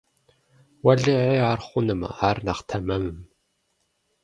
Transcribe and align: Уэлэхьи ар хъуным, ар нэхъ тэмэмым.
Уэлэхьи 0.85 1.41
ар 1.51 1.59
хъуным, 1.65 2.01
ар 2.27 2.37
нэхъ 2.45 2.63
тэмэмым. 2.67 3.17